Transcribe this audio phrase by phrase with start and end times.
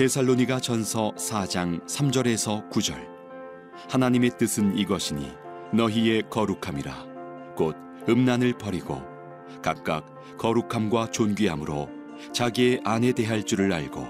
[0.00, 2.94] 데살로니가 전서 4장 3절에서 9절.
[3.90, 5.30] 하나님의 뜻은 이것이니
[5.74, 7.04] 너희의 거룩함이라.
[7.54, 7.76] 곧
[8.08, 9.02] 음란을 버리고
[9.60, 10.06] 각각
[10.38, 11.90] 거룩함과 존귀함으로
[12.32, 14.06] 자기의 아내 대할 줄을 알고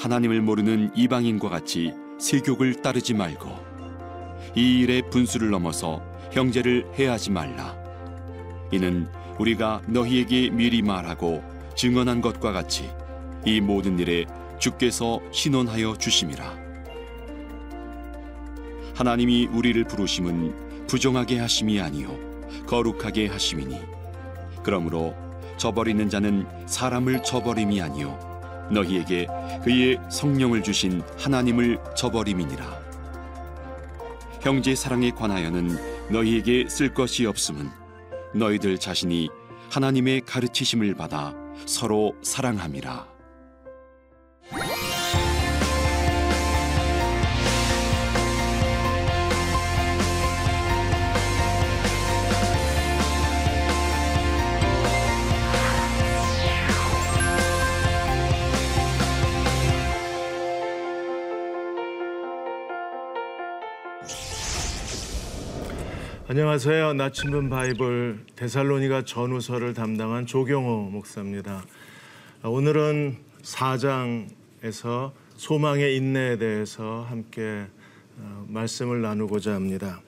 [0.00, 3.48] 하나님을 모르는 이방인과 같이 세욕을 따르지 말고
[4.54, 7.74] 이 일의 분수를 넘어서 형제를 해하지 말라.
[8.70, 11.42] 이는 우리가 너희에게 미리 말하고
[11.74, 12.90] 증언한 것과 같이
[13.46, 14.26] 이 모든 일에
[14.58, 16.56] 주께서 신원하여 주심이라.
[18.94, 22.16] 하나님이 우리를 부르심은 부정하게 하심이 아니요
[22.66, 23.80] 거룩하게 하심이니.
[24.62, 25.14] 그러므로
[25.56, 28.18] 저버리는 자는 사람을 저버림이 아니요
[28.70, 29.26] 너희에게
[29.62, 32.84] 그의 성령을 주신 하나님을 저버림이니라.
[34.40, 35.76] 형제 사랑에 관하여는
[36.10, 37.70] 너희에게 쓸 것이 없음은
[38.34, 39.28] 너희들 자신이
[39.70, 41.34] 하나님의 가르치심을 받아
[41.66, 43.13] 서로 사랑함이라.
[66.26, 66.94] 안녕하세요.
[66.94, 71.62] 나침반 바이블 데살로니가 전후서를 담당한 조경호 목사입니다.
[72.42, 77.66] 오늘은 4장에서 소망의 인내에 대해서 함께
[78.16, 80.00] 어, 말씀을 나누고자 합니다.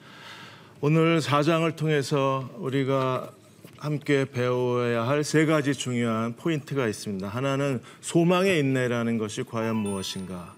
[0.81, 3.31] 오늘 4장을 통해서 우리가
[3.77, 7.27] 함께 배워야 할 세 가지 중요한 포인트가 있습니다.
[7.27, 10.55] 하나는 소망의 인내라는 것이 과연 무엇인가?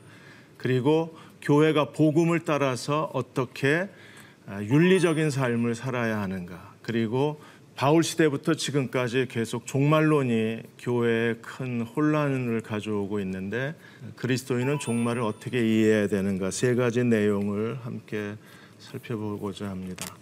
[0.56, 4.09] 그리고 교회가 복음을 따라서 어떻게 아,
[4.50, 6.74] 윤리적인 삶을 살아야 하는가.
[6.82, 7.40] 그리고
[7.76, 13.74] 바울 시대부터 지금까지 계속 종말론이 교회에 큰 혼란을 가져오고 있는데
[14.18, 18.36] 그리스도인은 종말을 어떻게 이해해야 되는가 세 가지 내용을 함께
[18.80, 20.14] 살펴보고자 합니다.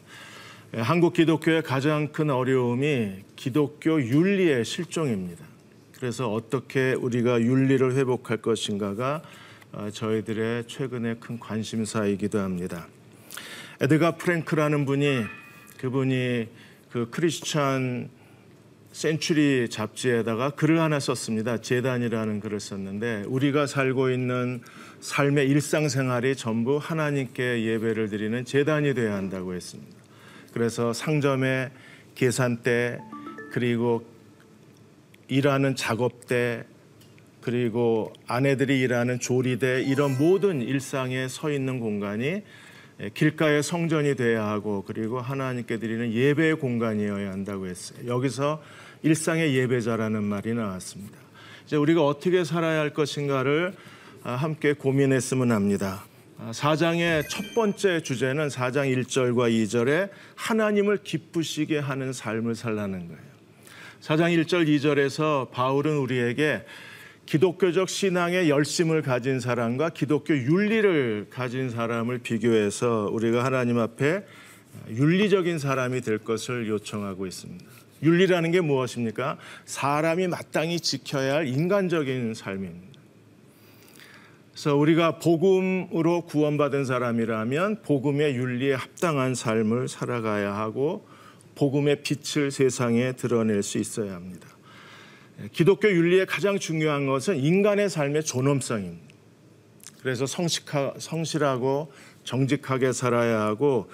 [0.76, 5.46] 예, 한국 기독교의 가장 큰 어려움이 기독교 윤리의 실종입니다.
[5.98, 9.24] 그래서 어떻게 우리가 윤리를 회복할 것인가가
[9.72, 12.88] 어, 저희들의 최근의 큰 관심사이기도 합니다.
[13.80, 15.24] 에드가 프랭크라는 분이
[15.78, 16.48] 그분이
[16.92, 18.10] 그 크리스찬
[18.92, 21.62] 센츄리 잡지에다가 글을 하나 썼습니다.
[21.62, 24.62] 재단이라는 글을 썼는데 우리가 살고 있는
[25.02, 29.96] 삶의 일상생활이 전부 하나님께 예배를 드리는 재단이 되어야 한다고 했습니다.
[30.54, 31.70] 그래서 상점의
[32.16, 32.98] 계산대
[33.52, 34.04] 그리고
[35.28, 36.66] 일하는 작업대
[37.42, 42.44] 그리고 아내들이 일하는 조리대 이런 모든 일상에 서 있는 공간이 예,
[43.14, 48.00] 길가의 성전이 되어야 하고 그리고 하나님께 드리는 예배의 공간이어야 한다고 했어요.
[48.08, 48.62] 여기서
[49.04, 51.18] 일상의 예배자라는 말이 나왔습니다.
[51.66, 53.74] 이제 우리가 어떻게 살아야 할 것인가를
[54.24, 56.04] 아, 함께 고민했으면 합니다.
[56.40, 63.22] 4장의 아, 첫 번째 주제는 4장 1절과 2절에 하나님을 기쁘시게 하는 삶을 살라는 거예요.
[64.02, 66.64] 4장 1절 2절에서 바울은 우리에게
[67.28, 74.24] 기독교적 신앙의 열심을 가진 사람과 기독교 윤리를 가진 사람을 비교해서 우리가 하나님 앞에
[74.90, 77.66] 윤리적인 사람이 될 것을 요청하고 있습니다.
[78.02, 79.38] 윤리라는 게 무엇입니까?
[79.66, 82.98] 사람이 마땅히 지켜야 할 인간적인 삶입니다.
[84.52, 91.06] 그래서 우리가 복음으로 구원받은 사람이라면 복음의 윤리에 합당한 삶을 살아가야 하고
[91.56, 94.48] 복음의 빛을 세상에 드러낼 수 있어야 합니다.
[95.52, 99.08] 기독교 윤리의 가장 중요한 것은 인간의 삶의 존엄성입니다.
[100.02, 101.92] 그래서 성식하, 성실하고
[102.24, 103.90] 정직하게 살아야 하고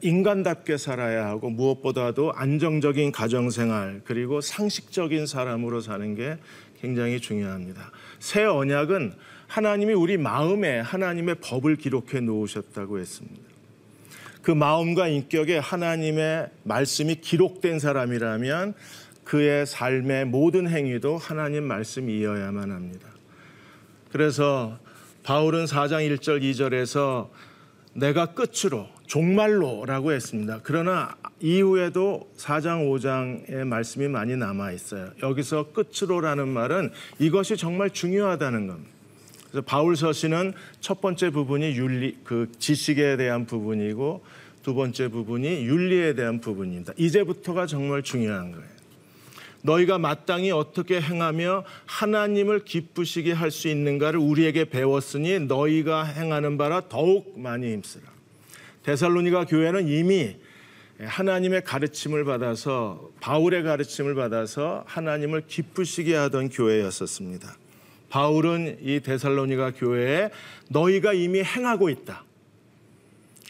[0.00, 6.38] 인간답게 살아야 하고 무엇보다도 안정적인 가정생활 그리고 상식적인 사람으로 사는 게
[6.80, 7.90] 굉장히 중요합니다.
[8.18, 9.12] 새 언약은
[9.46, 13.42] 하나님이 우리 마음에 하나님의 법을 기록해 놓으셨다고 했습니다.
[14.40, 18.74] 그 마음과 인격에 하나님의 말씀이 기록된 사람이라면
[19.24, 23.08] 그의 삶의 모든 행위도 하나님 말씀이어야만 합니다.
[24.10, 24.78] 그래서
[25.22, 27.30] 바울은 4장 1절 2절에서
[27.94, 30.60] 내가 끝으로 종말로라고 했습니다.
[30.62, 35.10] 그러나 이후에도 4장 5장의 말씀이 많이 남아 있어요.
[35.22, 38.90] 여기서 끝으로라는 말은 이것이 정말 중요하다는 겁니다.
[39.50, 44.24] 그래서 바울 서신은 첫 번째 부분이 윤리 그 지식에 대한 부분이고
[44.62, 46.94] 두 번째 부분이 윤리에 대한 부분입니다.
[46.96, 48.71] 이제부터가 정말 중요한 거예요.
[49.62, 57.38] 너희가 마땅히 어떻게 행하며 하나님을 기쁘시게 할 수 있는가를 우리에게 배웠으니 너희가 행하는 바라 더욱
[57.38, 58.04] 많이 힘쓰라.
[58.82, 60.36] 데살로니가 교회는 이미
[60.98, 67.56] 하나님의 가르침을 받아서 바울의 가르침을 받아서 하나님을 기쁘시게 하던 교회였었습니다.
[68.08, 70.30] 바울은 이 데살로니가 교회에
[70.68, 72.24] 너희가 이미 행하고 있다.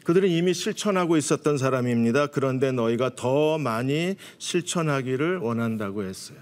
[0.04, 2.28] 그들은 이미 실천하고 있었던 사람입니다.
[2.28, 6.38] 그런데 너희가 더 많이 실천하기를 원한다고 했어요.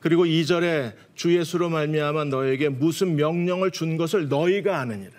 [0.00, 5.12] 그리고 2절에 주 예수로 말미암아 너에게 무슨 명령을 준 것을 너희가 아느니라.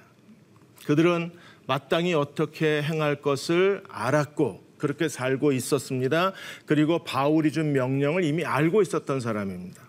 [0.85, 1.31] 그들은
[1.67, 6.33] 마땅히 어떻게 행할 것을 알았고 그렇게 살고 있었습니다.
[6.65, 9.81] 그리고 바울이 준 명령을 이미 알고 있었던 사람입니다.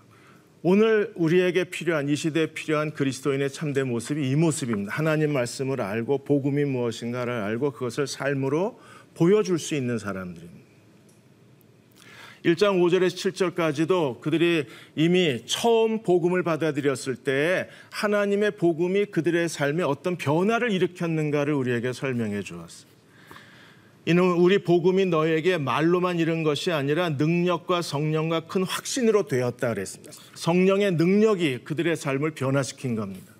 [0.68, 4.92] 오늘 우리에게 필요한 이 시대에 필요한 그리스도인의 참된 모습이 이 모습입니다.
[4.92, 8.80] 하나님 말씀을 알고 복음이 무엇인가를 알고 그것을 삶으로
[9.14, 10.66] 보여줄 수 있는 사람들입니다.
[12.44, 14.64] 1장 5절에서 7절까지도 그들이
[14.96, 22.95] 이미 처음 복음을 받아들였을 때 하나님의 복음이 그들의 삶에 어떤 변화를 일으켰는가를 우리에게 설명해 주었습니다.
[24.08, 30.12] 이는 우리 복음이 너에게 말로만 이른 것이 아니라 능력과 성령과 큰 확신으로 되었다 그랬습니다.
[30.34, 33.32] 성령의 능력이 그들의 삶을 변화시킨 겁니다.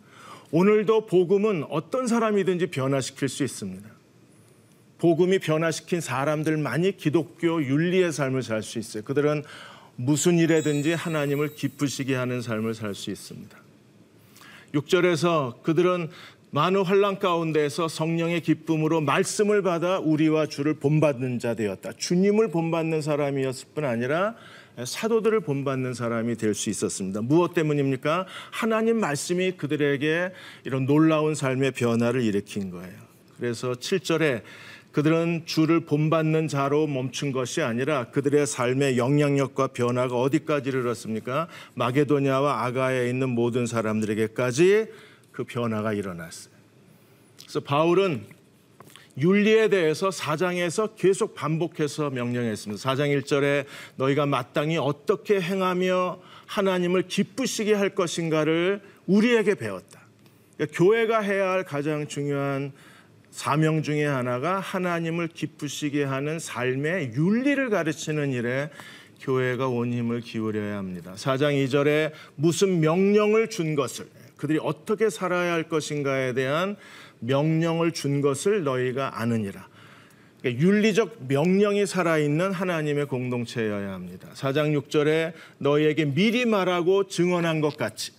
[0.50, 3.88] 오늘도 복음은 어떤 사람이든지 변화시킬 수 있습니다.
[4.98, 9.04] 복음이 변화시킨 사람들만이 기독교 윤리의 삶을 살 수 있어요.
[9.04, 9.44] 그들은
[9.94, 13.56] 무슨 일에든지 하나님을 기쁘시게 하는 삶을 살 수 있습니다.
[14.74, 16.10] 6절에서 그들은
[16.50, 21.93] 많은 환란 가운데서 성령의 기쁨으로 말씀을 받아 우리와 주를 본받는 자 되었다.
[21.93, 24.34] 주님을 본받는 사람이었을 뿐 아니라
[24.82, 27.22] 사도들을 본받는 사람이 될 수 있었습니다.
[27.22, 28.26] 무엇 때문입니까?
[28.50, 30.32] 하나님 말씀이 그들에게
[30.64, 32.94] 이런 놀라운 삶의 변화를 일으킨 거예요.
[33.38, 34.42] 그래서 7절에
[34.92, 41.49] 그들은 주를 본받는 자로 멈춘 것이 아니라 그들의 삶의 영향력과 변화가 어디까지 이르렀습니까?
[41.75, 44.87] 마게도냐와 아가에 있는 모든 사람들에게까지
[45.37, 46.55] 그 변화가 일어났어요.
[47.38, 48.25] 그래서 바울은
[49.19, 52.81] 윤리에 대해서 사장에서 계속 반복해서 명령했습니다.
[52.81, 53.67] 사장 1절에
[53.97, 60.00] 너희가 마땅히 어떻게 행하며 하나님을 기쁘시게 할 것인가를 우리에게 배웠다.
[60.56, 62.73] 그러니까 교회가 해야 할 가장 중요한
[63.31, 68.71] 사명 중에 하나가 하나님을 기쁘시게 하는 삶의 윤리를 가르치는 일에
[69.21, 71.12] 교회가 온 힘을 기울여야 합니다.
[71.15, 74.06] 4장 2절에 무슨 명령을 준 것을
[74.37, 76.77] 그들이 어떻게 살아야 할 것인가에 대한
[77.21, 79.69] 명령을 준 것을 너희가 아느니라.
[80.41, 84.29] 그러니까 윤리적 명령이 살아있는 하나님의 공동체여야 합니다.
[84.35, 88.12] 4장 6절에 너희에게 미리 말하고 증언한 것 같이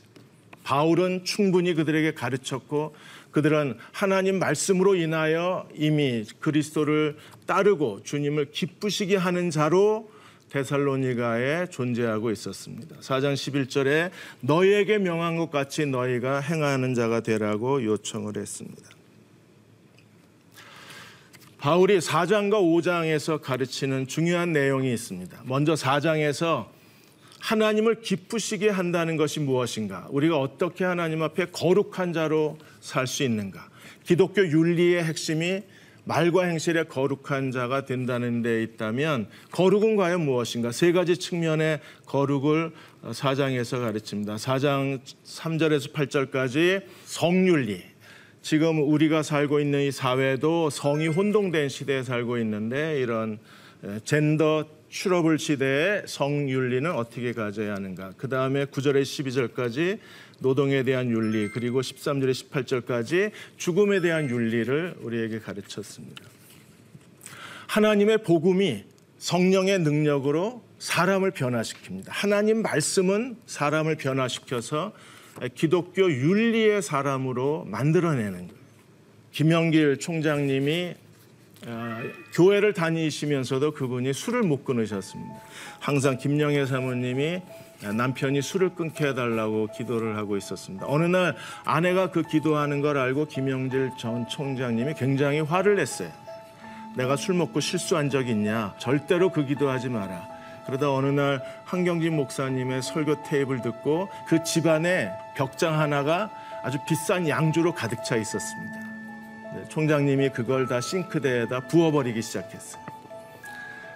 [0.64, 2.94] 바울은 충분히 그들에게 가르쳤고
[3.32, 7.16] 그들은 하나님 말씀으로 인하여 이미 그리스도를
[7.46, 10.10] 따르고 주님을 기쁘시게 하는 자로
[10.58, 12.96] 데살로니가에 존재하고 있었습니다.
[12.98, 14.10] 4장 11절에
[14.42, 18.90] 너희에게 명한 것 같이 너희가 행하는 자가 되라고 요청을 했습니다.
[21.60, 25.42] 바울이 4장과 5장에서 가르치는 중요한 내용이 있습니다.
[25.46, 26.68] 먼저 4장에서
[27.40, 30.08] 하나님을 기쁘시게 한다는 것이 무엇인가?
[30.10, 33.70] 우리가 어떻게 하나님 앞에 거룩한 자로 살 수 있는가?
[34.06, 35.62] 기독교 윤리의 핵심이
[36.08, 40.72] 말과 행실에 거룩한 자가 된다는 데 있다면 거룩은 과연 무엇인가?
[40.72, 42.72] 세 가지 측면의 거룩을
[43.12, 44.38] 사장에서 가르칩니다.
[44.38, 47.84] 사장 3절에서 8절까지 성윤리.
[48.42, 53.40] 지금 우리가 살고 있는 이 사회도 성이 혼동된 시대에 살고 있는데 이런
[54.06, 58.14] 젠더 출업을 시대에 성윤리는 어떻게 가져야 하는가.
[58.18, 60.00] 그 다음에 9절에 12절까지
[60.40, 66.24] 노동에 대한 윤리, 그리고 13절에 18절까지 죽음에 대한 윤리를 우리에게 가르쳤습니다.
[67.68, 68.86] 하나님의 복음이
[69.18, 72.06] 성령의 능력으로 사람을 변화시킵니다.
[72.08, 74.94] 하나님 말씀은 사람을 변화시켜서
[75.56, 78.58] 기독교 윤리의 사람으로 만들어내는 거예요.
[79.32, 81.07] 김영길 총장님이 어,
[82.34, 85.36] 교회를 다니시면서도 그분이 술을 못 끊으셨습니다.
[85.80, 87.42] 항상 김영애 사모님이
[87.96, 90.86] 남편이 술을 끊게 해달라고 기도를 하고 있었습니다.
[90.88, 96.10] 어느 날 아내가 그 기도하는 걸 알고 김영질 전 총장님이 굉장히 화를 냈어요.
[96.96, 98.74] 내가 술 먹고 실수한 적 있냐?
[98.80, 100.28] 절대로 그 기도하지 마라.
[100.66, 106.30] 그러다 어느 날 한경진 목사님의 설교 테이블 듣고 그 집안에 벽장 하나가
[106.64, 108.87] 아주 비싼 양주로 가득 차 있었습니다.
[109.56, 112.88] 네, 총장님이 그걸 다 싱크대에다 부어버리기 시작했어요.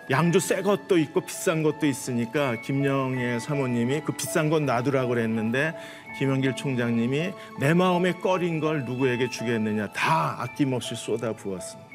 [0.09, 5.73] 양주 새 것도 있고 비싼 것도 있으니까 김영애 사모님이 그 비싼 건 놔두라고 그랬는데
[6.17, 11.89] 김영길 총장님이 내 마음에 꺼린 걸 누구에게 주겠느냐 다 아낌없이 쏟아 부었습니다.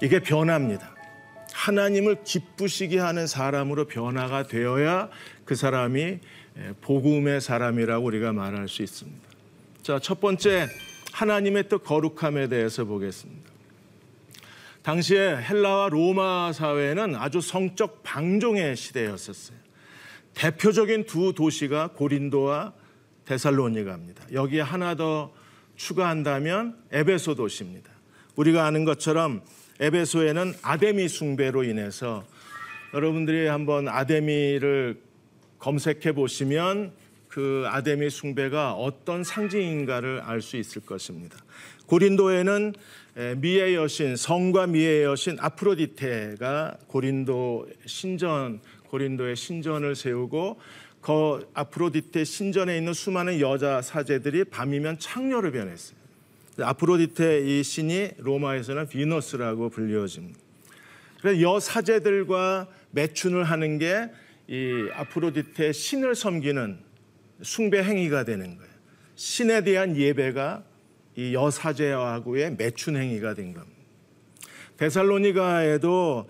[0.00, 0.94] 이게 변화입니다.
[1.52, 5.08] 하나님을 기쁘시게 하는 사람으로 변화가 되어야
[5.44, 6.18] 그 사람이
[6.80, 9.26] 복음의 사람이라고 우리가 말할 수 있습니다.
[9.82, 10.66] 자, 첫 번째
[11.16, 13.50] 하나님의 뜻 거룩함에 대해서 보겠습니다.
[14.82, 19.56] 당시에 헬라와 로마 사회는 아주 성적 방종의 시대였었어요.
[20.34, 22.74] 대표적인 두 도시가 고린도와
[23.24, 24.26] 데살로니가입니다.
[24.34, 25.32] 여기에 하나 더
[25.76, 27.90] 추가한다면 에베소 도시입니다.
[28.36, 29.42] 우리가 아는 것처럼
[29.80, 32.24] 에베소에는 아데미 숭배로 인해서
[32.92, 35.00] 여러분들이 한번 아데미를
[35.60, 36.92] 검색해 보시면
[37.36, 41.36] 그 아데미 숭배가 어떤 상징인가를 알 수 있을 것입니다.
[41.84, 42.72] 고린도에는
[43.36, 50.58] 미의 여신 성과 미의 여신 아프로디테가 고린도 신전 고린도의 신전을 세우고
[51.02, 55.98] 그 아프로디테 신전에 있는 수많은 여자 사제들이 밤이면 창녀로 변했어요.
[56.58, 60.38] 아프로디테 이 신이 로마에서는 비너스라고 불려집니다.
[61.20, 64.08] 그래서 여 사제들과 매춘을 하는 게
[64.48, 66.78] 이 아프로디테 신을 섬기는
[67.42, 68.70] 숭배 행위가 되는 거예요.
[69.14, 70.64] 신에 대한 예배가
[71.16, 73.76] 이 여사제하고의 매춘 행위가 된 겁니다.
[74.76, 76.28] 데살로니가에도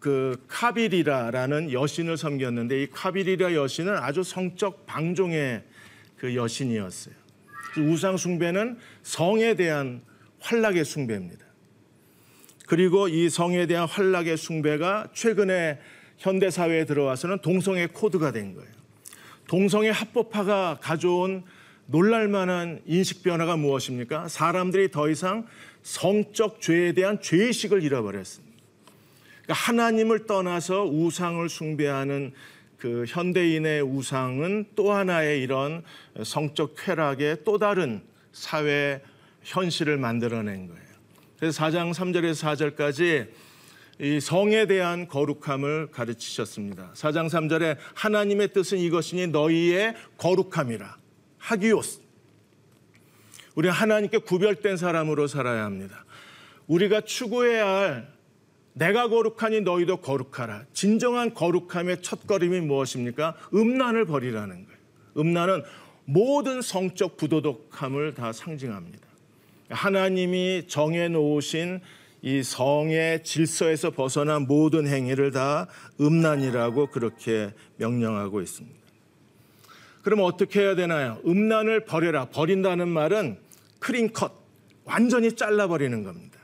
[0.00, 5.62] 그 카비리라라는 여신을 섬겼는데 이 카비리라 여신은 아주 성적 방종의
[6.16, 7.14] 그 여신이었어요.
[7.78, 10.02] 우상 숭배는 성에 대한
[10.40, 11.44] 환락의 숭배입니다.
[12.66, 15.78] 그리고 이 성에 대한 환락의 숭배가 최근에
[16.18, 18.73] 현대 사회에 들어와서는 동성애 코드가 된 거예요.
[19.54, 21.44] 동성애 합법화가 가져온
[21.86, 24.26] 놀랄만한 인식 변화가 무엇입니까?
[24.26, 25.46] 사람들이 더 이상
[25.84, 28.52] 성적 죄에 대한 죄의식을 잃어버렸습니다.
[29.44, 32.32] 그러니까 하나님을 떠나서 우상을 숭배하는
[32.78, 35.84] 그 현대인의 우상은 또 하나의 이런
[36.24, 39.00] 성적 쾌락의 또 다른 사회
[39.44, 40.82] 현실을 만들어낸 거예요.
[41.38, 43.28] 그래서 4장 3절에서 4절까지
[44.00, 46.92] 이 성에 대한 거룩함을 가르치셨습니다.
[46.94, 50.96] 4장 3절에 하나님의 뜻은 이것이니 너희의 거룩함이라.
[51.38, 52.00] 하기오스.
[53.54, 56.04] 우리 하나님께 구별된 사람으로 살아야 합니다.
[56.66, 58.14] 우리가 추구해야 할
[58.72, 60.64] 내가 거룩하니 너희도 거룩하라.
[60.72, 63.36] 진정한 거룩함의 첫걸음이 무엇입니까?
[63.54, 64.78] 음란을 버리라는 거예요.
[65.16, 65.62] 음란은
[66.06, 69.06] 모든 성적 부도덕함을 다 상징합니다.
[69.70, 71.80] 하나님이 정해 놓으신
[72.24, 75.66] 이 성의 질서에서 벗어난 모든 행위를 다
[76.00, 78.78] 음란이라고 그렇게 명령하고 있습니다.
[80.02, 81.20] 그럼 어떻게 해야 되나요?
[81.26, 82.24] 음란을 버려라.
[82.30, 83.36] 버린다는 말은
[83.78, 84.32] 크린컷,
[84.84, 86.38] 완전히 잘라버리는 겁니다.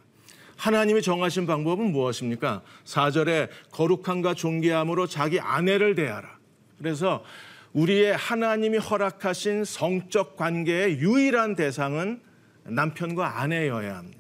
[0.59, 2.61] 하나님이 정하신 방법은 무엇입니까?
[2.85, 6.29] 4절에 거룩함과 존귀함으로 자기 아내를 대하라.
[6.77, 7.25] 그래서
[7.73, 12.21] 우리의 하나님이 허락하신 성적 관계의 유일한 대상은
[12.65, 14.20] 남편과 아내여야 합니다.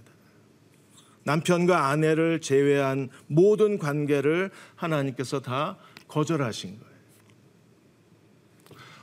[1.24, 5.76] 남편과 아내를 제외한 모든 관계를 하나님께서 다
[6.08, 6.90] 거절하신 거예요.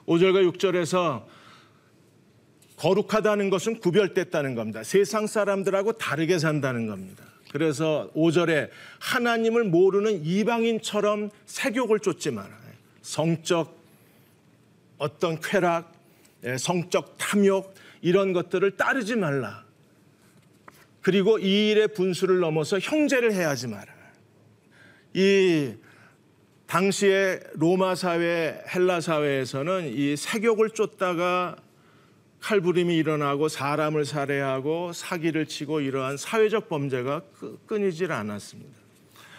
[0.07, 1.25] 5절과 6절에서
[2.77, 4.83] 거룩하다는 것은 구별됐다는 겁니다.
[4.83, 7.23] 세상 사람들하고 다르게 산다는 겁니다.
[7.51, 8.69] 그래서 5절에
[8.99, 12.57] 하나님을 모르는 이방인처럼 세욕을 쫓지 말아요.
[13.01, 13.77] 성적
[14.97, 15.93] 어떤 쾌락,
[16.43, 19.66] 예, 성적 탐욕 이런 것들을 따르지 말라.
[21.01, 23.85] 그리고 이 일의 분수를 넘어서 형제를 해야지 마라.
[25.13, 25.73] 이
[26.67, 31.55] 당시에 로마 사회, 헬라 사회에서는 이 세욕을 쫓다가
[32.41, 37.21] 칼부림이 일어나고 사람을 살해하고 사기를 치고 이러한 사회적 범죄가
[37.65, 38.77] 끊이질 않았습니다.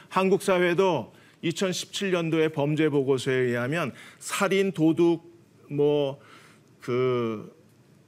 [0.08, 1.12] 한국 사회도
[1.44, 5.30] 2017년도에 범죄 보고서에 의하면 살인, 도둑,
[5.70, 6.18] 뭐
[6.80, 7.54] 그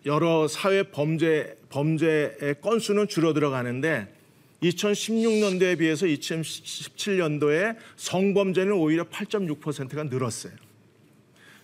[0.07, 4.13] 여러 사회 범죄 범죄의 건수는 줄어들어 가는데
[4.63, 10.53] 2016년도에 비해서 2017년도에 성범죄는 오히려 8.6%가 늘었어요.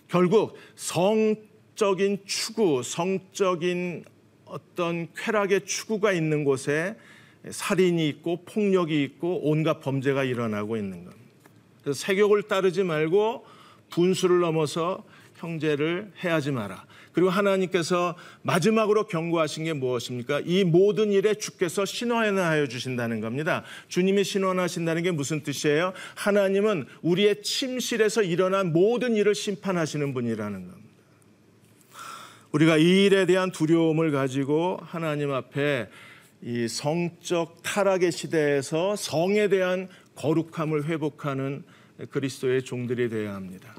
[0.07, 4.05] 결국 성적인 추구, 성적인
[4.45, 6.95] 어떤 쾌락의 추구가 있는 곳에
[7.49, 11.27] 살인이 있고 폭력이 있고 온갖 범죄가 일어나고 있는 겁니다.
[11.83, 13.45] 그래서 세격을 따르지 말고
[13.89, 15.03] 분수를 넘어서
[15.35, 16.85] 형제를 해하지 마라.
[17.17, 20.41] 그리고 하나님께서 마지막으로 경고하신 게 무엇입니까?
[20.45, 23.63] 이 모든 일에 주께서 신원하여 주신다는 겁니다.
[23.87, 25.93] 주님이 신원하신다는 게 무슨 뜻이에요?
[26.13, 30.89] 하나님은 우리의 침실에서 일어난 모든 일을 심판하시는 분이라는 겁니다.
[32.51, 35.89] 우리가 이 일에 대한 두려움을 가지고 하나님 앞에
[36.43, 41.63] 이 성적 타락의 시대에서 성에 대한 거룩함을 회복하는
[42.11, 43.73] 그리스도의 종들이 되어야 합니다.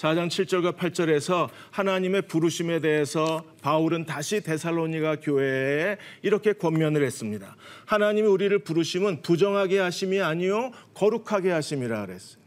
[0.00, 7.54] 4장 7절과 8절에서 하나님의 부르심에 대해서 바울은 다시 데살로니가 교회에 이렇게 권면을 했습니다.
[7.84, 12.40] 하나님이 우리를 부르심은 부정하게 하심이 아니요 거룩하게 하심이라 그랬어요.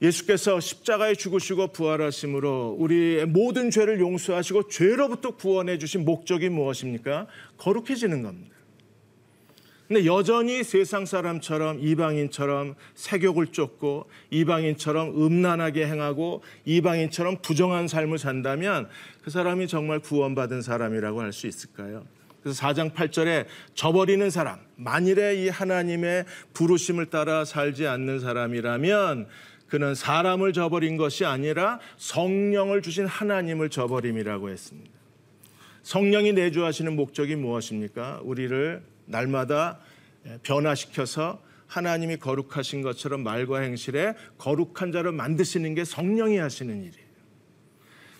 [0.00, 7.26] 예수께서 십자가에 죽으시고 부활하심으로 우리의 모든 죄를 용서하시고 죄로부터 구원해 주신 목적이 무엇입니까?
[7.58, 8.56] 거룩해지는 겁니다.
[9.92, 18.88] 근데 여전히 세상 사람처럼 이방인처럼 세욕을 쫓고 이방인처럼 음란하게 행하고 이방인처럼 부정한 삶을 산다면
[19.22, 22.06] 그 사람이 정말 구원받은 사람이라고 할 수 있을까요?
[22.42, 23.44] 그래서 4장 8절에
[23.74, 29.28] 저버리는 사람, 만일에 이 하나님의 부르심을 따라 살지 않는 사람이라면
[29.68, 34.90] 그는 사람을 저버린 것이 아니라 성령을 주신 하나님을 저버림이라고 했습니다.
[35.82, 38.20] 성령이 내주하시는 목적이 무엇입니까?
[38.22, 39.80] 우리를 날마다
[40.42, 47.12] 변화시켜서 하나님이 거룩하신 것처럼 말과 행실에 거룩한 자를 만드시는 게 성령이 하시는 일이에요.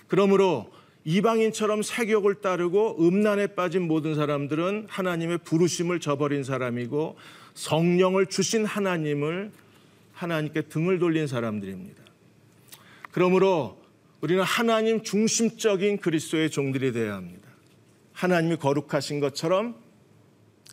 [0.09, 0.71] 그러므로
[1.05, 7.17] 이방인처럼 세격을 따르고 음란에 빠진 모든 사람들은 하나님의 부르심을 저버린 사람이고
[7.55, 9.51] 성령을 주신 하나님을
[10.13, 12.03] 하나님께 등을 돌린 사람들입니다.
[13.11, 13.83] 그러므로
[14.21, 17.49] 우리는 하나님 중심적인 그리스도의 종들이 되어야 합니다.
[18.13, 19.82] 하나님이 거룩하신 것처럼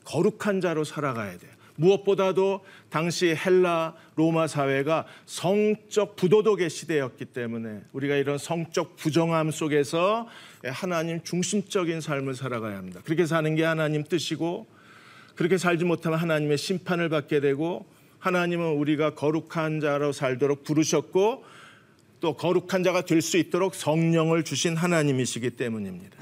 [0.09, 1.51] 거룩한 자로 살아가야 돼요.
[1.75, 10.27] 무엇보다도 당시 헬라 로마 사회가 성적 부도덕의 시대였기 때문에 우리가 이런 성적 부정함 속에서
[10.65, 12.99] 하나님 중심적인 삶을 살아가야 합니다.
[13.05, 14.67] 그렇게 사는 게 하나님 뜻이고
[15.35, 17.85] 그렇게 살지 못하면 하나님의 심판을 받게 되고
[18.17, 21.45] 하나님은 우리가 거룩한 자로 살도록 부르셨고
[22.19, 26.17] 또 거룩한 자가 될 수 있도록 성령을 주신 하나님이시기 때문입니다.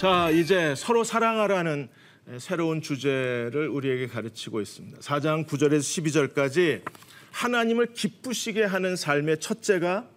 [0.00, 1.90] 자, 이제 서로 사랑하라는
[2.38, 4.98] 새로운 주제를 우리에게 가르치고 있습니다.
[4.98, 6.80] 4장 9절에서 12절까지
[7.32, 10.08] 하나님을 기쁘시게 하는 삶의 첫째가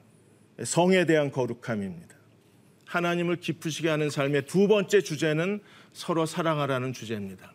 [0.64, 2.16] 성에 대한 거룩함입니다.
[2.86, 5.60] 하나님을 기쁘시게 하는 삶의 두 번째 주제는
[5.92, 7.52] 서로 사랑하라는 주제입니다.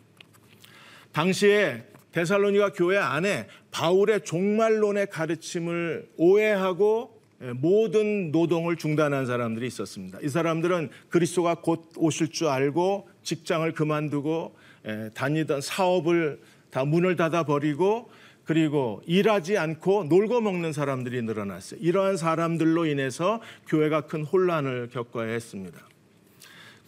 [1.12, 7.17] 당시에 데살로니가 교회 안에 바울의 종말론의 가르침을 오해하고 예,
[7.56, 10.18] 모든 노동을 중단한 사람들이 있었습니다.
[10.22, 17.44] 이 사람들은 그리스도가 곧 오실 줄 알고 직장을 그만두고 예, 다니던 사업을 다 문을 닫아
[17.44, 18.10] 버리고
[18.44, 21.80] 그리고 일하지 않고 놀고 먹는 사람들이 늘어났어요.
[21.82, 25.78] 이러한 사람들로 인해서 교회가 큰 혼란을 겪어야 했습니다.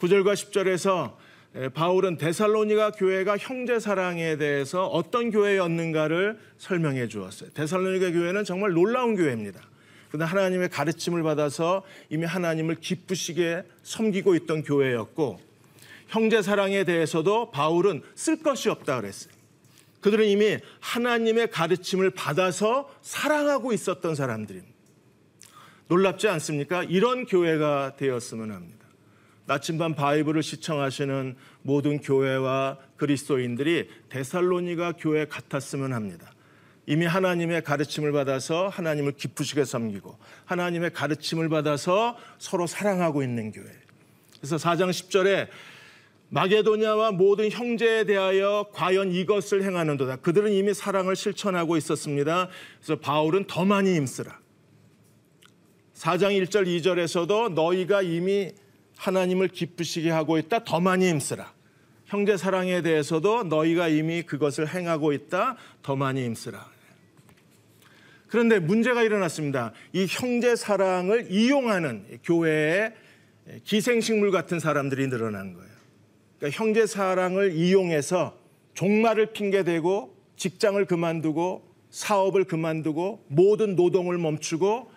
[0.00, 1.14] 9절과 10절에서
[1.56, 7.50] 예, 바울은 데살로니가 교회가 형제 사랑에 대해서 어떤 교회였는가를 설명해 주었어요.
[7.50, 9.60] 데살로니가 교회는 정말 놀라운 교회입니다.
[10.10, 15.40] 그러나 하나님의 가르침을 받아서 이미 하나님을 기쁘시게 섬기고 있던 교회였고
[16.08, 19.32] 형제 사랑에 대해서도 바울은 쓸 것이 없다 그랬어요.
[20.00, 24.74] 그들은 이미 하나님의 가르침을 받아서 사랑하고 있었던 사람들입니다.
[25.88, 26.84] 놀랍지 않습니까?
[26.84, 28.86] 이런 교회가 되었으면 합니다.
[29.46, 36.32] 나침반 바이블을 시청하시는 모든 교회와 그리스도인들이 데살로니가 교회 같았으면 합니다.
[36.90, 43.70] 이미 하나님의 가르침을 받아서 하나님을 기쁘시게 섬기고 하나님의 가르침을 받아서 서로 사랑하고 있는 교회.
[44.38, 45.46] 그래서 4장 10절에
[46.30, 50.16] 마게도냐와 모든 형제에 대하여 과연 이것을 행하는도다.
[50.16, 52.48] 그들은 이미 사랑을 실천하고 있었습니다.
[52.80, 54.40] 그래서 바울은 더 많이 힘쓰라.
[55.94, 58.50] 4장 1절 2절에서도 너희가 이미
[58.96, 60.64] 하나님을 기쁘시게 하고 있다.
[60.64, 61.52] 더 많이 힘쓰라.
[62.06, 65.56] 형제 사랑에 대해서도 너희가 이미 그것을 행하고 있다.
[65.82, 66.79] 더 많이 힘쓰라.
[68.30, 69.72] 그런데 문제가 일어났습니다.
[69.92, 72.92] 이 형제 사랑을 이용하는 교회에
[73.64, 75.68] 기생식물 같은 사람들이 늘어난 거예요.
[76.38, 78.38] 그러니까 형제 사랑을 이용해서
[78.74, 84.92] 종말을 핑계대고 직장을 그만두고 사업을 그만두고 모든 노동을 멈추고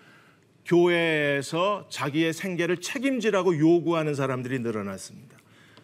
[0.65, 5.37] 교회에서 자기의 생계를 책임지라고 요구하는 사람들이 늘어났습니다.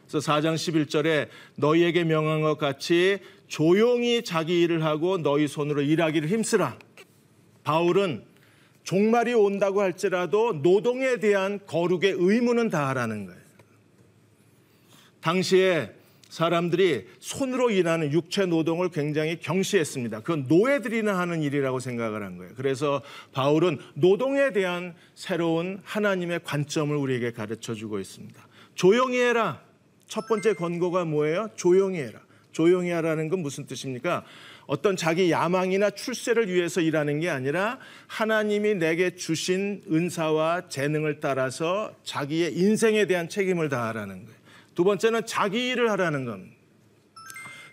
[0.07, 6.77] 그래서 4장 11절에 너희에게 명한 것 같이 조용히 자기 일을 하고 너희 손으로 일하기를 힘쓰라.
[7.69, 8.23] 바울은
[8.83, 13.39] 종말이 온다고 할지라도 노동에 대한 거룩의 의무는 다하라는 거예요.
[15.21, 15.93] 당시에
[16.29, 20.21] 사람들이 손으로 일하는 육체 노동을 굉장히 경시했습니다.
[20.21, 22.53] 그건 노예들이나 하는 일이라고 생각을 한 거예요.
[22.55, 23.03] 그래서
[23.33, 28.47] 바울은 노동에 대한 새로운 하나님의 관점을 우리에게 가르쳐 주고 있습니다.
[28.73, 29.61] 조용히 해라.
[30.07, 31.49] 첫 번째 권고가 뭐예요?
[31.55, 32.19] 조용히 해라.
[32.51, 34.25] 조용히 하라는 건 무슨 뜻입니까?
[34.69, 42.53] 어떤 자기 야망이나 출세를 위해서 일하는 게 아니라 하나님이 내게 주신 은사와 재능을 따라서 자기의
[42.55, 44.39] 인생에 대한 책임을 다하라는 거예요.
[44.75, 46.55] 두 번째는 자기 일을 하라는 겁니다.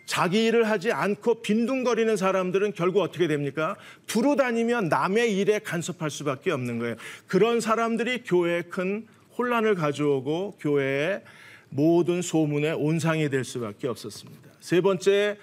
[0.07, 3.77] 자기 일을 하지 않고 빈둥거리는 사람들은 결국 어떻게 됩니까?
[4.07, 6.97] 두루 다니면 남의 일에 간섭할 수밖에 없는 거예요.
[7.27, 9.07] 그런 사람들이 교회에 큰
[9.37, 11.21] 혼란을 가져오고 교회에
[11.69, 14.49] 모든 소문의 온상이 될 수밖에 없었습니다.
[14.61, 15.37] 세 번째,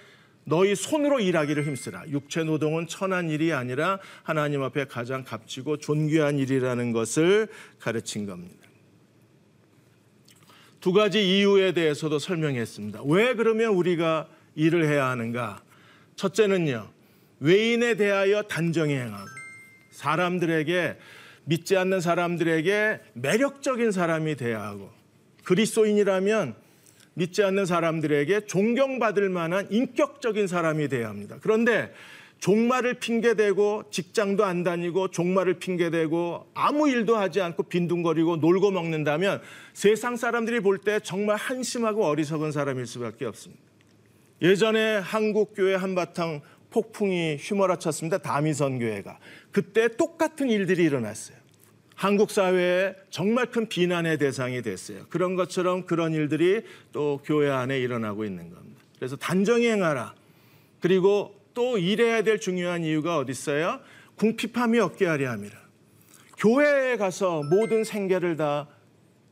[0.46, 2.06] 너희 손으로 일하기를 힘쓰라.
[2.10, 7.48] 육체 노동은 천한 일이 아니라 하나님 앞에 가장 값지고 존귀한 일이라는 것을
[7.80, 8.68] 가르친 겁니다.
[10.82, 13.04] 두 가지 이유에 대해서도 설명했습니다.
[13.06, 15.64] 왜 그러면 우리가 일을 해야 하는가?
[16.18, 16.90] 첫째는요,
[17.40, 19.26] 외인에 대하여 단정히 행하고
[19.92, 20.98] 사람들에게
[21.46, 24.92] 믿지 않는 사람들에게 매력적인 사람이 돼야 하고
[25.44, 26.56] 그리스도인이라면
[27.16, 31.38] 믿지 않는 사람들에게 존경받을 만한 인격적인 사람이 돼야 합니다.
[31.42, 31.94] 그런데
[32.40, 39.42] 종말을 핑계대고 직장도 안 다니고 종말을 핑계대고 아무 일도 하지 않고 빈둥거리고 놀고 먹는다면
[39.74, 43.64] 세상 사람들이 볼 때 정말 한심하고 어리석은 사람일 수밖에 없습니다.
[44.42, 48.18] 예전에 한국 교회 한바탕 폭풍이 휘몰아쳤습니다.
[48.18, 49.20] 다미선 교회가.
[49.52, 51.38] 그때 똑같은 일들이 일어났어요.
[51.96, 55.06] 한국 사회에 정말 큰 비난의 대상이 됐어요.
[55.10, 58.82] 그런 것처럼 그런 일들이 또 교회 안에 일어나고 있는 겁니다.
[58.98, 60.14] 그래서 단정히 행하라.
[60.82, 63.80] 그리고 또 일해야 될 중요한 이유가 어디 있어요?
[64.18, 65.58] 궁핍함이 없게 하려 함이라.
[66.38, 68.68] 교회에 가서 모든 생계를 다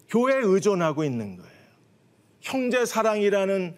[0.09, 1.51] 교회에 의존하고 있는 거예요.
[2.41, 3.75] 형제 사랑이라는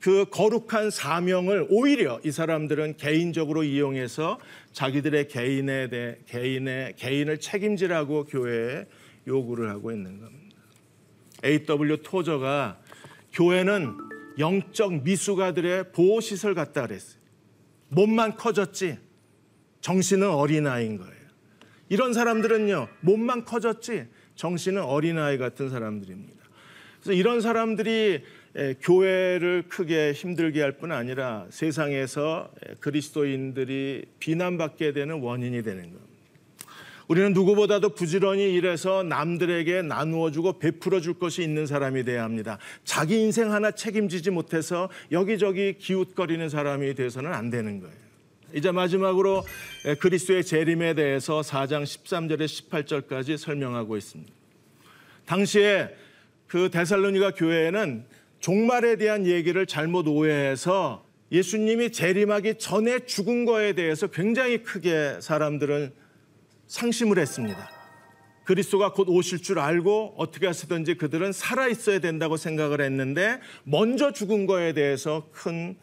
[0.00, 4.38] 그 거룩한 사명을 오히려 이 사람들은 개인적으로 이용해서
[4.72, 8.86] 자기들의 개인에 대 개인의 개인을 책임지라고 교회에
[9.26, 10.56] 요구를 하고 있는 겁니다.
[11.44, 12.02] A.W.
[12.02, 12.78] 토저가
[13.32, 13.94] 교회는
[14.38, 17.20] 영적 미숙아들의 보호 시설 같다 그랬어요.
[17.88, 18.98] 몸만 커졌지
[19.80, 21.14] 정신은 어린아이인 거예요.
[21.88, 22.88] 이런 사람들은요.
[23.00, 26.44] 몸만 커졌지 정신은 어린아이 같은 사람들입니다.
[27.00, 28.22] 그래서 이런 사람들이
[28.80, 36.04] 교회를 크게 힘들게 할 뿐 아니라 세상에서 그리스도인들이 비난받게 되는 원인이 되는 겁니다.
[37.08, 42.58] 우리는 누구보다도 부지런히 일해서 남들에게 나누어 주고 베풀어 줄 것이 있는 사람이 돼야 합니다.
[42.84, 47.94] 자기 인생 하나 책임지지 못해서 여기저기 기웃거리는 사람이 돼서는 안 되는 거예요.
[48.54, 49.44] 이제 마지막으로
[50.00, 54.32] 그리스도의 재림에 대해서 4장 13절에 18절까지 설명하고 있습니다.
[55.26, 55.94] 당시에
[56.48, 58.04] 그 데살로니가 교회에는
[58.40, 65.92] 종말에 대한 얘기를 잘못 오해해서 예수님이 재림하기 전에 죽은 거에 대해서 굉장히 크게 사람들은
[66.66, 67.70] 상심을 했습니다.
[68.44, 74.46] 그리스도가 곧 오실 줄 알고 어떻게 하시든지 그들은 살아 있어야 된다고 생각을 했는데 먼저 죽은
[74.46, 75.76] 거에 대해서 큰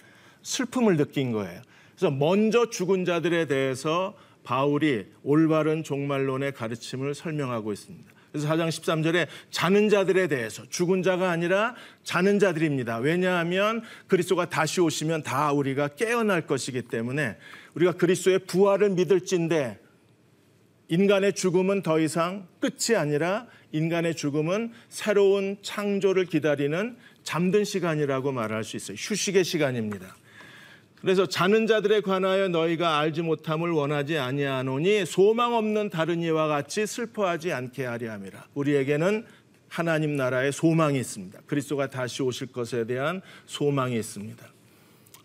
[0.44, 1.62] 슬픔을 느낀 거예요.
[1.96, 8.13] 그래서 먼저 죽은 자들에 대해서 바울이 올바른 종말론의 가르침을 설명하고 있습니다.
[8.34, 12.98] 그래서 4장 13절에 자는 자들에 대해서 죽은 자가 아니라 자는 자들입니다.
[12.98, 17.38] 왜냐하면 그리스도가 다시 오시면 다 우리가 깨어날 것이기 때문에
[17.76, 19.80] 우리가 그리스도의 부활을 믿을진데
[20.88, 28.78] 인간의 죽음은 더 이상 끝이 아니라 인간의 죽음은 새로운 창조를 기다리는 잠든 시간이라고 말할 수
[28.78, 28.98] 있어요.
[29.00, 30.16] 휴식의 시간입니다.
[31.04, 37.52] 그래서 자는 자들에 관하여 너희가 알지 못함을 원하지 아니하노니 소망 없는 다른 이와 같이 슬퍼하지
[37.52, 38.48] 않게 하려 함이라.
[38.54, 39.26] 우리에게는
[39.68, 41.42] 하나님 나라의 소망이 있습니다.
[41.46, 44.48] 그리스도가 다시 오실 것에 대한 소망이 있습니다.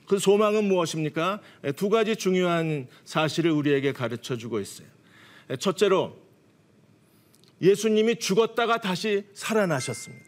[0.08, 1.40] 그 소망은 무엇입니까?
[1.76, 4.88] 두 가지 중요한 사실을 우리에게 가르쳐 주고 있어요.
[5.60, 6.16] 첫째로
[7.62, 10.27] 예수님이 죽었다가 다시 살아나셨습니다.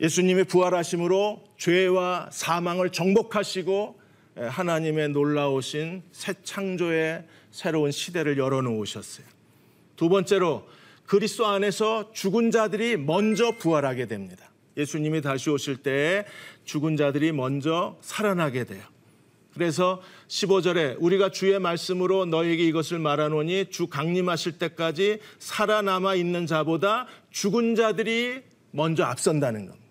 [0.00, 3.98] 예수님의 부활하심으로 죄와 사망을 정복하시고
[4.36, 9.26] 하나님의 놀라우신 새 창조의 새로운 시대를 열어놓으셨어요.
[9.96, 10.68] 두 번째로
[11.06, 14.50] 그리스도 안에서 죽은 자들이 먼저 부활하게 됩니다.
[14.76, 16.24] 예수님이 다시 오실 때에
[16.64, 18.82] 죽은 자들이 먼저 살아나게 돼요.
[19.54, 27.74] 그래서 15절에 우리가 주의 말씀으로 너에게 이것을 말하노니 주 강림하실 때까지 살아남아 있는 자보다 죽은
[27.74, 29.87] 자들이 먼저 앞선다는 겁니다.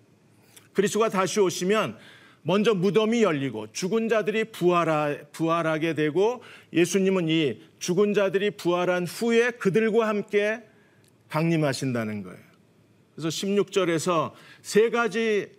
[0.77, 1.97] 그리스도가 다시 오시면
[2.43, 9.51] 먼저 무덤이 열리고 죽은 자들이 부활하, 부활하 게 되고 예수님은 이 죽은 자들이 부활한 후에
[9.51, 10.61] 그들과 함께
[11.29, 12.37] 강림하신다는 거예요.
[13.15, 15.49] 그래서 16절에서 세 가지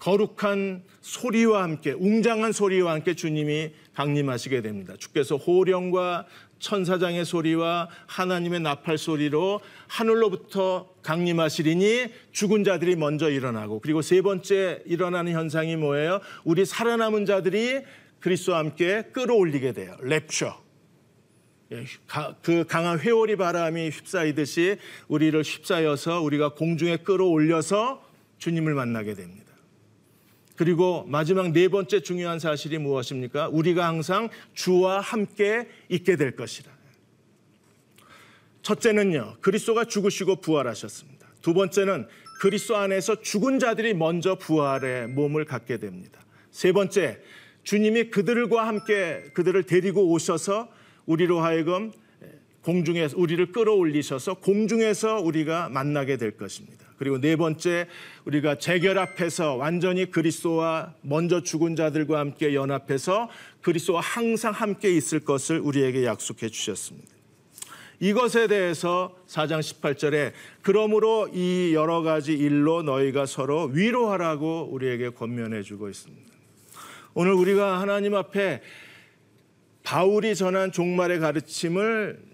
[0.00, 4.94] 거룩한 소리와 함께 웅장한 소리와 함께 주님이 강림하시게 됩니다.
[4.98, 6.26] 주께서 호령과
[6.64, 15.32] 천사장의 소리와 하나님의 나팔 소리로 하늘로부터 강림하시리니 죽은 자들이 먼저 일어나고 그리고 세 번째 일어나는
[15.32, 16.20] 현상이 뭐예요?
[16.42, 17.82] 우리 살아남은 자들이
[18.20, 19.94] 그리스도와 함께 끌어올리게 돼요.
[20.00, 20.56] 랩처.
[21.72, 21.84] 예,
[22.42, 28.02] 그 강한 회오리 바람이 휩싸이듯이 우리를 휩싸여서 우리가 공중에 끌어올려서
[28.38, 29.43] 주님을 만나게 됩니다.
[30.56, 33.48] 그리고 마지막 네 번째 중요한 사실이 무엇입니까?
[33.48, 36.70] 우리가 항상 주와 함께 있게 될 것이라.
[38.62, 41.26] 첫째는요, 그리스도가 죽으시고 부활하셨습니다.
[41.42, 42.06] 두 번째는
[42.40, 46.20] 그리스도 안에서 죽은 자들이 먼저 부활의 몸을 갖게 됩니다.
[46.50, 47.20] 세 번째,
[47.64, 50.68] 주님이 그들과 함께 그들을 데리고 오셔서
[51.06, 51.92] 우리로 하여금
[52.62, 56.83] 공중에서 우리를 끌어올리셔서 공중에서 우리가 만나게 될 것입니다.
[56.98, 57.86] 그리고 네 번째
[58.24, 63.28] 우리가 재결합해서 완전히 그리스도와 먼저 죽은 자들과 함께 연합해서
[63.62, 67.14] 그리스도와 항상 함께 있을 것을 우리에게 약속해 주셨습니다.
[68.00, 75.88] 이것에 대해서 4장 18절에 그러므로 이 여러 가지 일로 너희가 서로 위로하라고 우리에게 권면해 주고
[75.88, 76.32] 있습니다.
[77.14, 78.60] 오늘 우리가 하나님 앞에
[79.84, 82.33] 바울이 전한 종말의 가르침을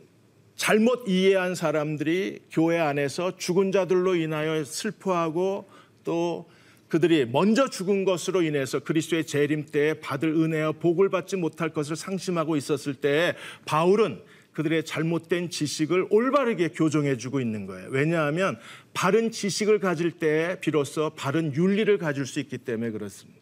[0.60, 5.66] 잘못 이해한 사람들이 교회 안에서 죽은 자들로 인하여 슬퍼하고
[6.04, 6.50] 또
[6.88, 12.56] 그들이 먼저 죽은 것으로 인해서 그리스도의 재림 때에 받을 은혜와 복을 받지 못할 것을 상심하고
[12.56, 14.20] 있었을 때 바울은
[14.52, 17.88] 그들의 잘못된 지식을 올바르게 교정해 주고 있는 거예요.
[17.88, 18.58] 왜냐하면
[18.92, 23.40] 바른 지식을 가질 때 비로소 바른 윤리를 가질 수 있기 때문에 그렇습니다.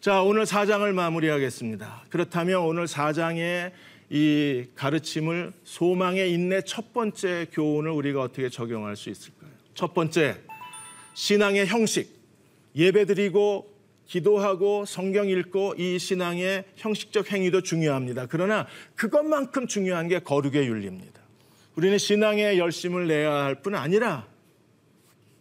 [0.00, 2.04] 자, 오늘 4장을 마무리하겠습니다.
[2.08, 3.72] 그렇다면 오늘 4장의
[4.14, 9.50] 이 가르침을 소망의 인내 첫 번째 교훈을 우리가 어떻게 적용할 수 있을까요?
[9.74, 10.36] 첫 번째,
[11.14, 12.14] 신앙의 형식.
[12.76, 13.68] 예배 드리고
[14.06, 18.26] 기도하고 성경 읽고 이 신앙의 형식적 행위도 중요합니다.
[18.26, 21.20] 그러나 그것만큼 중요한 게 거룩의 윤리입니다.
[21.74, 24.28] 우리는 신앙의 열심을 내야 할 뿐 아니라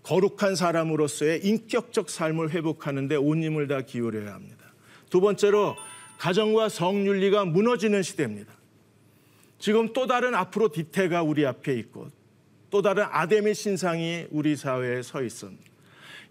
[0.01, 4.65] 거룩한 사람으로서의 인격적 삶을 회복하는 데 온 힘을 다 기울여야 합니다.
[5.11, 5.75] 두 번째로
[6.17, 8.62] 가정과 성윤리가 무너지는 시대입니다.
[9.63, 12.09] 지금 또 다른 앞으로 뒤태가 우리 앞에 있고
[12.69, 15.63] 또 다른 아담의 신상이 우리 사회에 서 있습니다.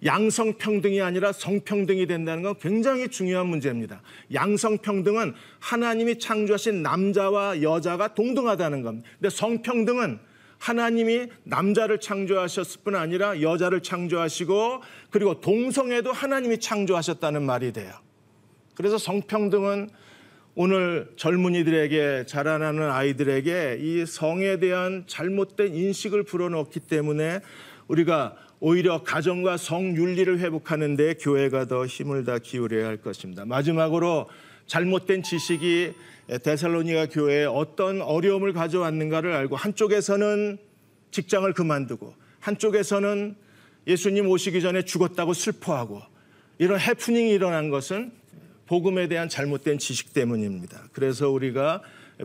[0.05, 4.03] 양성평등이 아니라 성평등이 된다는 건 굉장히 중요한 문제입니다.
[4.35, 9.09] 양성평등은 하나님이 창조하신 남자와 여자가 동등하다는 겁니다.
[9.19, 10.19] 근데 성평등은
[10.59, 17.95] 하나님이 남자를 창조하셨을 뿐 아니라 여자를 창조하시고 그리고 동성애도 하나님이 창조하셨다는 말이 돼요.
[18.75, 19.89] 그래서 성평등은
[20.55, 27.41] 오늘 젊은이들에게 자라나는 아이들에게 이 성에 대한 잘못된 인식을 불어넣기 때문에
[27.89, 33.47] 우리가 오히려 가정과 성윤리를 회복하는 데 교회가 더 힘을 다 기울여야 할 것입니다.
[33.47, 34.29] 마지막으로
[34.67, 35.95] 잘못된 지식이
[36.43, 40.59] 데살로니가 교회에 어떤 어려움을 가져왔는가를 알고 한쪽에서는
[41.13, 43.37] 직장을 그만두고 한쪽에서는
[43.87, 46.03] 예수님 오시기 전에 죽었다고 슬퍼하고
[46.59, 48.13] 이런 해프닝이 일어난 것은
[48.73, 50.81] 복음에 대한 잘못된 지식 때문입니다.
[50.95, 51.83] 그래서 우리가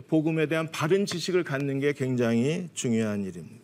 [0.08, 3.62] 복음에 대한 바른 지식을 갖는 게 굉장히 중요한 일입니다.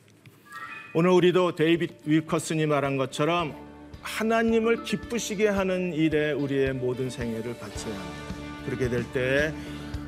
[0.92, 3.54] 오늘 우리도 데이빗 윌커슨이 말한 것처럼
[4.02, 8.66] 하나님을 기쁘시게 하는 일에 우리의 모든 생애를 바쳐야 합니다.
[8.66, 9.54] 그렇게 될 때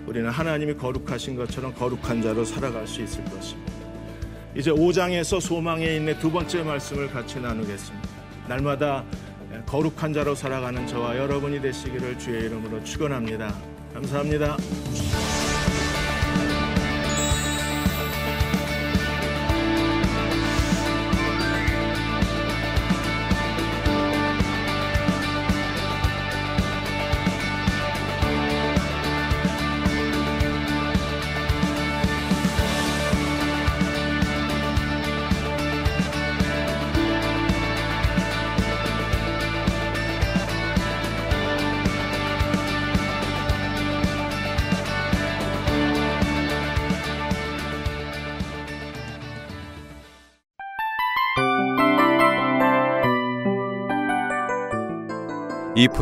[0.07, 3.73] 우리는 하나님이 거룩하신 것처럼 거룩한 자로 살아갈 수 있을 것입니다.
[4.55, 8.09] 이제 5장에서 소망에 있는 두 번째 말씀을 같이 나누겠습니다.
[8.49, 9.03] 날마다
[9.65, 13.55] 거룩한 자로 살아가는 저와 여러분이 되시기를 주의 이름으로 축원합니다.
[13.95, 14.57] 감사합니다.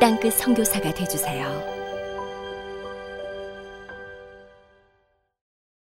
[0.00, 1.77] 땅끝 선교사가 되주세요.